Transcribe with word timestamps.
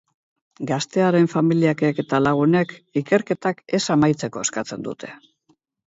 Gaztearen 0.71 1.27
familiakek 1.33 2.01
eta 2.05 2.23
lagunek 2.29 2.75
ikerketak 3.05 3.65
ez 3.81 3.85
amaitzeko 3.99 4.47
eskatzen 4.51 4.93
dute. 4.93 5.17